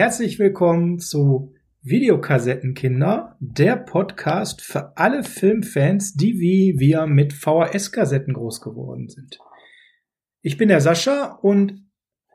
[0.00, 8.62] Herzlich willkommen zu Videokassettenkinder, der Podcast für alle Filmfans, die wie wir mit VHS-Kassetten groß
[8.62, 9.38] geworden sind.
[10.40, 11.84] Ich bin der Sascha und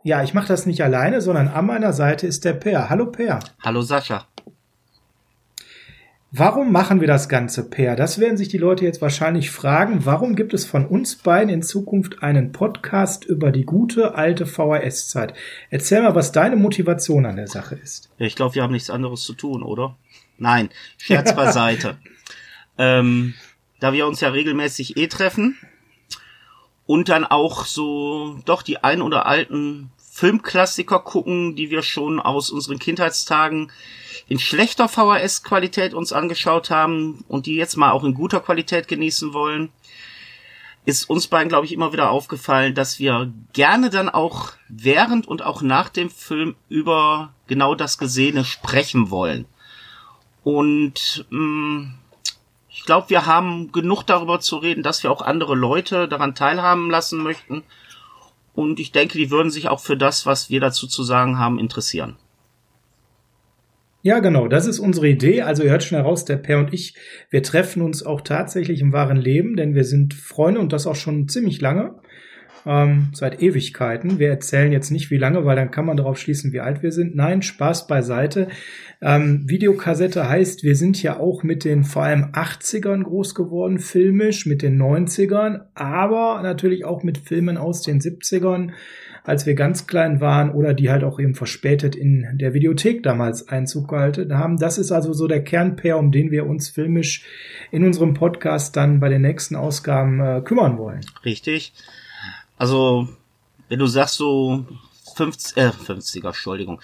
[0.03, 2.91] ja, ich mache das nicht alleine, sondern an meiner Seite ist der Per.
[2.91, 3.39] Hallo Per.
[3.63, 4.27] Hallo Sascha.
[6.38, 7.95] Warum machen wir das Ganze, Per?
[7.95, 10.05] Das werden sich die Leute jetzt wahrscheinlich fragen.
[10.05, 15.33] Warum gibt es von uns beiden in Zukunft einen Podcast über die gute alte VHS-Zeit?
[15.69, 18.09] Erzähl mal, was deine Motivation an der Sache ist.
[18.17, 19.95] Ja, ich glaube, wir haben nichts anderes zu tun, oder?
[20.38, 22.00] Nein, Scherz beiseite.
[22.78, 23.33] ähm,
[23.80, 25.58] da wir uns ja regelmäßig eh treffen
[26.86, 32.49] und dann auch so doch die ein oder alten Filmklassiker gucken, die wir schon aus
[32.49, 33.69] unseren Kindheitstagen
[34.30, 39.33] in schlechter VHS-Qualität uns angeschaut haben und die jetzt mal auch in guter Qualität genießen
[39.33, 39.73] wollen,
[40.85, 45.41] ist uns beiden, glaube ich, immer wieder aufgefallen, dass wir gerne dann auch während und
[45.41, 49.44] auch nach dem Film über genau das Gesehene sprechen wollen.
[50.45, 51.94] Und mh, mm,
[52.69, 56.90] ich glaube, wir haben genug darüber zu reden, dass wir auch andere Leute daran teilhaben
[56.90, 57.63] lassen möchten.
[58.55, 61.59] Und ich denke, die würden sich auch für das, was wir dazu zu sagen haben,
[61.59, 62.17] interessieren.
[64.01, 65.41] Ja, genau, das ist unsere Idee.
[65.41, 66.95] Also ihr hört schon heraus, der Per und ich,
[67.31, 70.95] wir treffen uns auch tatsächlich im wahren Leben, denn wir sind Freunde und das auch
[70.95, 71.95] schon ziemlich lange,
[72.66, 74.20] ähm, seit Ewigkeiten.
[74.20, 76.92] Wir erzählen jetzt nicht wie lange, weil dann kann man darauf schließen, wie alt wir
[76.92, 77.16] sind.
[77.16, 78.48] Nein, Spaß beiseite.
[79.02, 84.46] Ähm, Videokassette heißt, wir sind ja auch mit den vor allem 80ern groß geworden, filmisch,
[84.46, 88.72] mit den 90ern, aber natürlich auch mit Filmen aus den 70ern
[89.26, 93.47] als wir ganz klein waren oder die halt auch eben verspätet in der Videothek damals
[93.47, 94.58] Einzug gehalten haben.
[94.58, 97.26] Das ist also so der Kernpair, um den wir uns filmisch
[97.72, 101.02] in unserem Podcast dann bei den nächsten Ausgaben äh, kümmern wollen.
[101.26, 101.74] Richtig.
[102.57, 103.09] Also,
[103.69, 104.66] wenn du sagst so
[105.16, 106.81] 50, äh, 50er, Entschuldigung,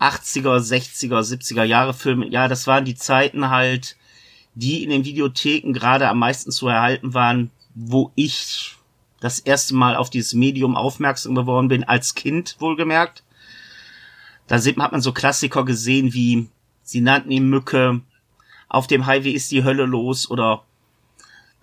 [0.00, 3.96] 80er, 60er, 70er Jahre Filme, ja, das waren die Zeiten halt,
[4.54, 8.76] die in den Videotheken gerade am meisten zu erhalten waren, wo ich
[9.20, 13.24] das erste Mal auf dieses Medium aufmerksam geworden bin, als Kind wohlgemerkt.
[14.46, 16.48] Da sieht hat man so Klassiker gesehen wie
[16.82, 18.02] Sie nannten ihn Mücke,
[18.68, 20.64] Auf dem Highway ist die Hölle los oder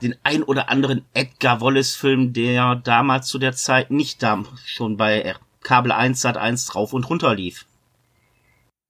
[0.02, 4.98] den ein oder anderen Edgar Wallace Film, der damals zu der Zeit nicht da schon
[4.98, 7.66] bei Kabel 1 Sat 1 drauf und runter lief.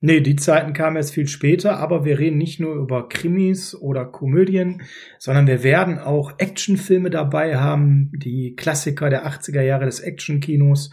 [0.04, 4.04] Nee, die Zeiten kamen erst viel später, aber wir reden nicht nur über Krimis oder
[4.04, 4.82] Komödien,
[5.20, 10.90] sondern wir werden auch Actionfilme dabei haben, die Klassiker der 80er Jahre des Actionkinos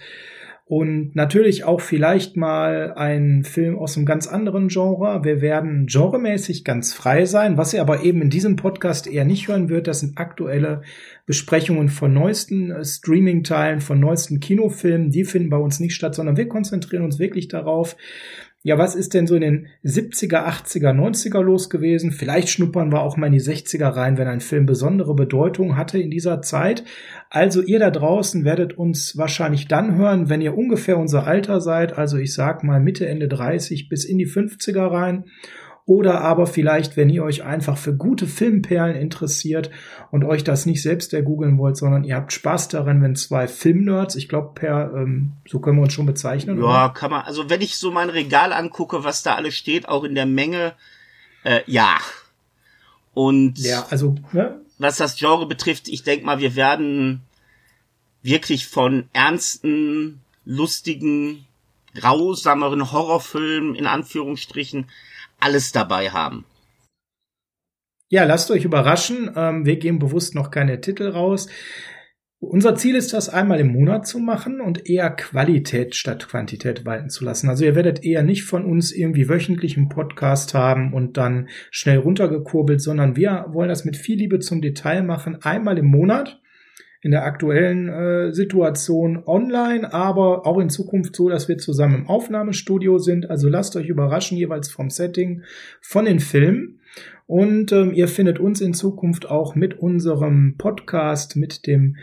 [0.68, 5.24] und natürlich auch vielleicht mal ein Film aus einem ganz anderen Genre.
[5.24, 7.56] Wir werden genremäßig ganz frei sein.
[7.56, 10.82] Was ihr aber eben in diesem Podcast eher nicht hören wird, das sind aktuelle
[11.24, 15.10] Besprechungen von neuesten äh, Streaming-Teilen, von neuesten Kinofilmen.
[15.10, 17.96] Die finden bei uns nicht statt, sondern wir konzentrieren uns wirklich darauf,
[18.62, 22.10] ja, was ist denn so in den 70er, 80er, 90er los gewesen?
[22.10, 25.98] Vielleicht schnuppern wir auch mal in die 60er rein, wenn ein Film besondere Bedeutung hatte
[25.98, 26.82] in dieser Zeit.
[27.30, 31.96] Also ihr da draußen werdet uns wahrscheinlich dann hören, wenn ihr ungefähr unser Alter seid,
[31.96, 35.24] also ich sag mal Mitte, Ende 30 bis in die 50er rein
[35.88, 39.70] oder aber vielleicht, wenn ihr euch einfach für gute Filmperlen interessiert
[40.10, 44.14] und euch das nicht selbst ergoogeln wollt, sondern ihr habt Spaß daran, wenn zwei Filmnerds,
[44.14, 46.58] ich glaube, per, ähm, so können wir uns schon bezeichnen.
[46.58, 46.92] Ja, oder?
[46.92, 47.22] kann man.
[47.22, 50.74] Also wenn ich so mein Regal angucke, was da alles steht, auch in der Menge,
[51.42, 51.96] äh, ja.
[53.14, 54.60] Und ja, also, ne?
[54.76, 57.22] was das Genre betrifft, ich denke mal, wir werden
[58.22, 61.46] wirklich von ernsten, lustigen,
[61.94, 64.86] grausameren Horrorfilmen in Anführungsstrichen
[65.40, 66.44] alles dabei haben.
[68.10, 69.30] Ja, lasst euch überraschen.
[69.36, 71.48] Ähm, wir geben bewusst noch keine Titel raus.
[72.40, 77.10] Unser Ziel ist das einmal im Monat zu machen und eher Qualität statt Quantität walten
[77.10, 77.48] zu lassen.
[77.48, 81.98] Also ihr werdet eher nicht von uns irgendwie wöchentlich einen Podcast haben und dann schnell
[81.98, 86.40] runtergekurbelt, sondern wir wollen das mit viel Liebe zum Detail machen, einmal im Monat
[87.00, 92.08] in der aktuellen äh, Situation online, aber auch in Zukunft so, dass wir zusammen im
[92.08, 93.30] Aufnahmestudio sind.
[93.30, 95.42] Also lasst euch überraschen jeweils vom Setting
[95.80, 96.80] von den Filmen.
[97.26, 101.96] Und ähm, ihr findet uns in Zukunft auch mit unserem Podcast, mit dem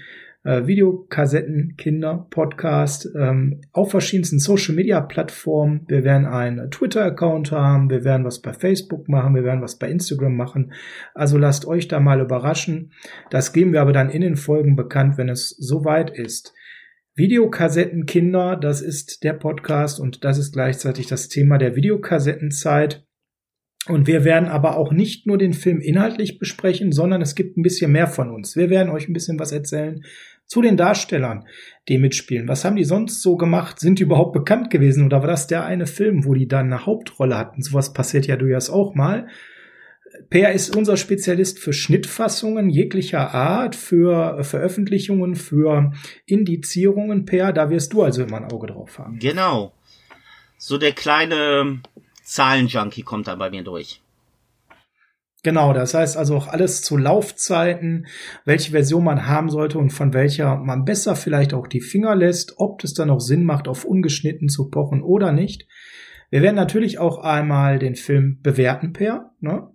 [0.45, 5.81] äh, Videokassetten-Kinder-Podcast ähm, auf verschiedensten Social-Media-Plattformen.
[5.87, 9.89] Wir werden einen Twitter-Account haben, wir werden was bei Facebook machen, wir werden was bei
[9.89, 10.71] Instagram machen.
[11.15, 12.91] Also lasst euch da mal überraschen.
[13.31, 16.53] Das geben wir aber dann in den Folgen bekannt, wenn es soweit ist.
[17.15, 23.03] Videokassettenkinder, das ist der Podcast und das ist gleichzeitig das Thema der Videokassettenzeit.
[23.87, 27.61] Und wir werden aber auch nicht nur den Film inhaltlich besprechen, sondern es gibt ein
[27.61, 28.55] bisschen mehr von uns.
[28.55, 30.03] Wir werden euch ein bisschen was erzählen
[30.47, 31.45] Zu den Darstellern,
[31.87, 32.47] die mitspielen.
[32.47, 33.79] Was haben die sonst so gemacht?
[33.79, 35.05] Sind die überhaupt bekannt gewesen?
[35.05, 37.63] Oder war das der eine Film, wo die dann eine Hauptrolle hatten?
[37.63, 39.27] Sowas passiert ja durchaus auch mal.
[40.29, 45.91] Per ist unser Spezialist für Schnittfassungen jeglicher Art, für Veröffentlichungen, für
[46.25, 47.25] Indizierungen.
[47.25, 49.19] Per, da wirst du also immer ein Auge drauf haben.
[49.19, 49.73] Genau.
[50.57, 51.81] So der kleine
[52.23, 54.01] Zahlenjunkie kommt da bei mir durch.
[55.45, 58.07] Genau, das heißt also auch alles zu Laufzeiten,
[58.45, 62.55] welche Version man haben sollte und von welcher man besser vielleicht auch die Finger lässt,
[62.57, 65.67] ob es dann auch Sinn macht, auf ungeschnitten zu pochen oder nicht.
[66.31, 69.35] Wir werden natürlich auch einmal den Film bewerten, Per.
[69.39, 69.69] Ne?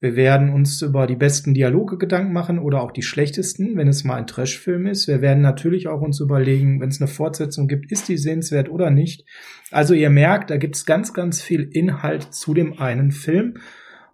[0.00, 4.02] Wir werden uns über die besten Dialoge Gedanken machen oder auch die schlechtesten, wenn es
[4.02, 5.08] mal ein Trashfilm ist.
[5.08, 8.90] Wir werden natürlich auch uns überlegen, wenn es eine Fortsetzung gibt, ist die sehenswert oder
[8.90, 9.28] nicht.
[9.70, 13.58] Also ihr merkt, da gibt es ganz, ganz viel Inhalt zu dem einen Film.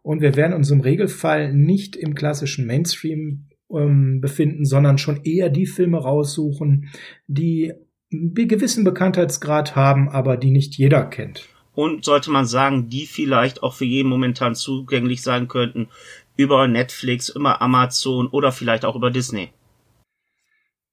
[0.02, 5.50] Und wir werden uns im Regelfall nicht im klassischen Mainstream ähm, befinden, sondern schon eher
[5.50, 6.88] die Filme raussuchen,
[7.26, 7.72] die
[8.12, 11.48] einen gewissen Bekanntheitsgrad haben, aber die nicht jeder kennt.
[11.72, 15.88] Und sollte man sagen, die vielleicht auch für jeden momentan zugänglich sein könnten,
[16.36, 19.50] über Netflix, über Amazon oder vielleicht auch über Disney.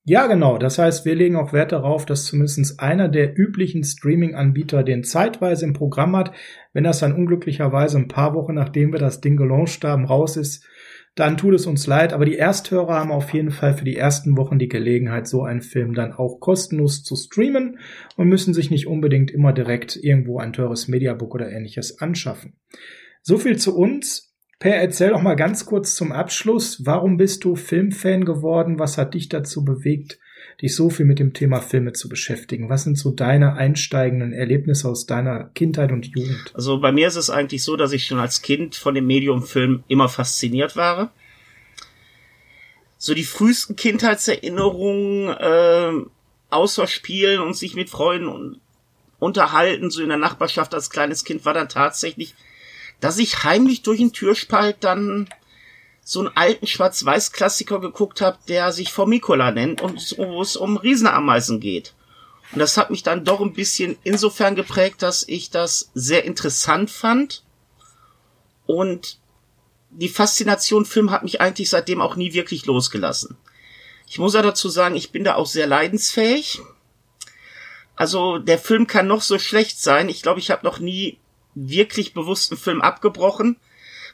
[0.10, 0.58] Ja, genau.
[0.58, 5.66] Das heißt, wir legen auch Wert darauf, dass zumindest einer der üblichen Streaming-Anbieter den zeitweise
[5.66, 6.32] im Programm hat.
[6.72, 10.66] Wenn das dann unglücklicherweise ein paar Wochen nachdem wir das Ding gelauncht haben raus ist,
[11.16, 12.14] dann tut es uns leid.
[12.14, 15.62] Aber die Ersthörer haben auf jeden Fall für die ersten Wochen die Gelegenheit, so einen
[15.62, 17.78] Film dann auch kostenlos zu streamen
[18.16, 22.54] und müssen sich nicht unbedingt immer direkt irgendwo ein teures Mediabook oder ähnliches anschaffen.
[23.24, 24.27] So viel zu uns.
[24.60, 28.80] Per, erzähl doch mal ganz kurz zum Abschluss, warum bist du Filmfan geworden?
[28.80, 30.18] Was hat dich dazu bewegt,
[30.62, 32.68] dich so viel mit dem Thema Filme zu beschäftigen?
[32.68, 36.52] Was sind so deine einsteigenden Erlebnisse aus deiner Kindheit und Jugend?
[36.56, 39.44] Also bei mir ist es eigentlich so, dass ich schon als Kind von dem Medium
[39.44, 41.12] Film immer fasziniert war.
[42.98, 45.92] So die frühesten Kindheitserinnerungen äh,
[46.50, 48.60] außer Spielen und sich mit Freunden
[49.20, 52.34] unterhalten, so in der Nachbarschaft als kleines Kind, war dann tatsächlich
[53.00, 55.30] dass ich heimlich durch den Türspalt dann
[56.04, 61.60] so einen alten Schwarz-Weiß-Klassiker geguckt habe, der sich Formicula nennt und wo es um Riesenameisen
[61.60, 61.94] geht.
[62.54, 66.90] Und das hat mich dann doch ein bisschen insofern geprägt, dass ich das sehr interessant
[66.90, 67.44] fand.
[68.66, 69.20] Und
[69.90, 73.38] die Faszination Film hat mich eigentlich seitdem auch nie wirklich losgelassen.
[74.08, 76.62] Ich muss ja dazu sagen, ich bin da auch sehr leidensfähig.
[77.98, 80.08] Also der Film kann noch so schlecht sein.
[80.08, 81.20] Ich glaube, ich habe noch nie
[81.66, 83.58] wirklich bewussten Film abgebrochen,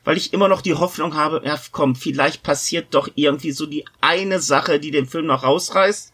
[0.04, 3.86] weil ich immer noch die Hoffnung habe, ja komm, vielleicht passiert doch irgendwie so die
[4.02, 6.14] eine Sache, die den Film noch rausreißt.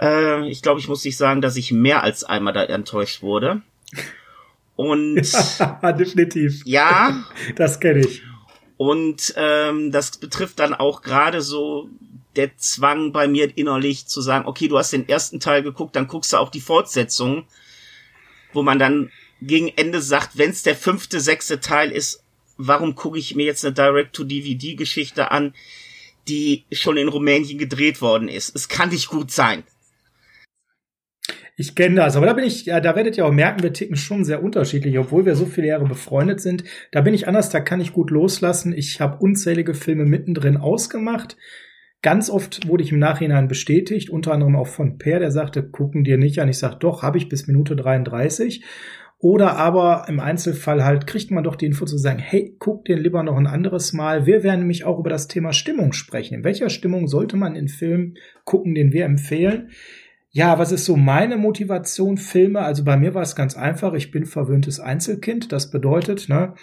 [0.00, 3.62] Äh, ich glaube, ich muss nicht sagen, dass ich mehr als einmal da enttäuscht wurde.
[4.76, 5.22] Und
[5.58, 6.62] ja, definitiv.
[6.64, 7.24] Ja.
[7.56, 8.22] Das kenne ich.
[8.76, 11.90] Und ähm, das betrifft dann auch gerade so
[12.36, 16.06] der Zwang bei mir innerlich zu sagen, okay, du hast den ersten Teil geguckt, dann
[16.06, 17.44] guckst du auch die Fortsetzung,
[18.52, 19.10] wo man dann
[19.40, 22.22] gegen Ende sagt, wenn es der fünfte, sechste Teil ist,
[22.56, 25.54] warum gucke ich mir jetzt eine Direct-to-DVD-Geschichte an,
[26.28, 28.54] die schon in Rumänien gedreht worden ist?
[28.54, 29.64] Es kann nicht gut sein.
[31.56, 33.96] Ich kenne das, aber da bin ich, ja, da werdet ihr auch merken, wir ticken
[33.96, 36.64] schon sehr unterschiedlich, obwohl wir so viele Jahre befreundet sind.
[36.90, 38.72] Da bin ich anders, da kann ich gut loslassen.
[38.72, 41.36] Ich habe unzählige Filme mittendrin ausgemacht.
[42.02, 46.02] Ganz oft wurde ich im Nachhinein bestätigt, unter anderem auch von Per, der sagte, gucken
[46.02, 46.48] dir nicht an.
[46.48, 48.64] Ich sag, doch, habe ich bis Minute 33.
[49.22, 52.98] Oder aber im Einzelfall halt kriegt man doch die Info zu sagen, hey, guck den
[52.98, 54.24] lieber noch ein anderes Mal.
[54.24, 56.36] Wir werden nämlich auch über das Thema Stimmung sprechen.
[56.36, 59.72] In welcher Stimmung sollte man in Film gucken, den wir empfehlen?
[60.32, 62.60] Ja, was ist so meine Motivation, Filme?
[62.60, 63.94] Also bei mir war es ganz einfach.
[63.94, 65.50] Ich bin verwöhntes Einzelkind.
[65.50, 66.54] Das bedeutet, ne,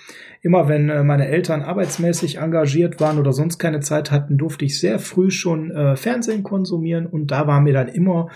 [0.41, 4.79] immer wenn äh, meine Eltern arbeitsmäßig engagiert waren oder sonst keine Zeit hatten, durfte ich
[4.79, 8.29] sehr früh schon äh, Fernsehen konsumieren und da war mir dann immer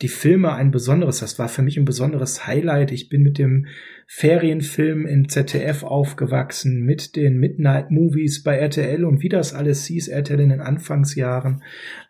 [0.00, 1.20] die Filme ein besonderes.
[1.20, 2.90] Das war für mich ein besonderes Highlight.
[2.90, 3.66] Ich bin mit dem
[4.06, 10.08] Ferienfilm im ZDF aufgewachsen, mit den Midnight Movies bei RTL und wie das alles hieß,
[10.08, 11.62] RTL in den Anfangsjahren.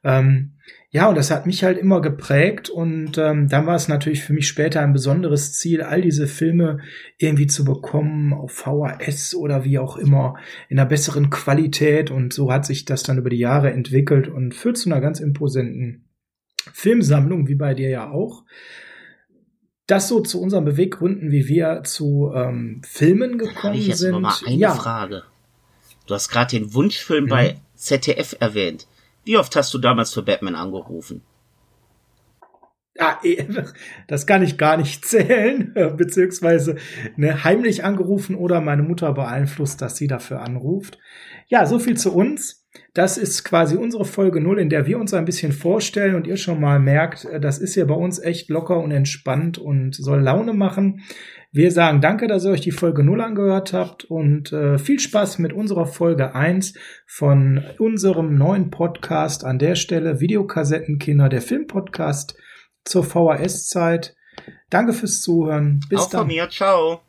[0.05, 0.53] Ähm,
[0.91, 4.33] ja, und das hat mich halt immer geprägt und ähm, dann war es natürlich für
[4.33, 6.79] mich später ein besonderes Ziel, all diese Filme
[7.19, 10.37] irgendwie zu bekommen auf VHS oder wie auch immer
[10.71, 14.55] in einer besseren Qualität und so hat sich das dann über die Jahre entwickelt und
[14.55, 16.09] führt zu einer ganz imposenten
[16.73, 18.45] Filmsammlung, wie bei dir ja auch.
[19.87, 24.13] Das so zu unseren Beweggründen, wie wir zu ähm, Filmen gekommen ich jetzt sind.
[24.13, 24.75] Noch mal eine ja.
[24.75, 25.25] Frage.
[26.07, 27.29] Du hast gerade den Wunschfilm mhm.
[27.29, 28.87] bei ZDF erwähnt.
[29.29, 31.21] Wie oft hast du damals für Batman angerufen?
[32.99, 33.45] Ah, eh,
[34.07, 36.77] das kann ich gar nicht zählen, beziehungsweise
[37.17, 40.99] ne, heimlich angerufen oder meine Mutter beeinflusst, dass sie dafür anruft.
[41.47, 42.67] Ja, so viel zu uns.
[42.95, 46.37] Das ist quasi unsere Folge null, in der wir uns ein bisschen vorstellen und ihr
[46.37, 50.21] schon mal merkt, äh, das ist ja bei uns echt locker und entspannt und soll
[50.21, 51.03] Laune machen.
[51.51, 55.39] Wir sagen danke, dass ihr euch die Folge null angehört habt und äh, viel Spaß
[55.39, 56.75] mit unserer Folge eins
[57.07, 62.37] von unserem neuen Podcast an der Stelle Videokassettenkinder, der Filmpodcast
[62.85, 64.15] zur VHS-Zeit.
[64.71, 65.81] Danke fürs Zuhören.
[65.89, 66.21] Bis Auch dann.
[66.21, 66.49] Auch von mir.
[66.51, 67.01] Ciao.